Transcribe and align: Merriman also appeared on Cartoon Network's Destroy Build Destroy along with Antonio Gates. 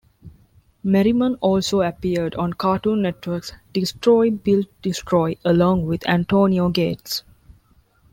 Merriman 0.83 1.35
also 1.41 1.81
appeared 1.81 2.33
on 2.33 2.53
Cartoon 2.53 3.03
Network's 3.03 3.53
Destroy 3.71 4.31
Build 4.31 4.65
Destroy 4.81 5.37
along 5.45 5.85
with 5.85 6.09
Antonio 6.09 6.69
Gates. 6.69 7.21